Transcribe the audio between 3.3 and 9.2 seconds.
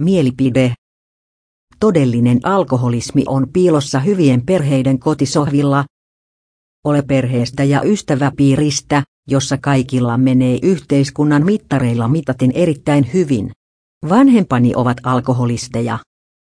piilossa hyvien perheiden kotisohvilla. Ole perheestä ja ystäväpiiristä,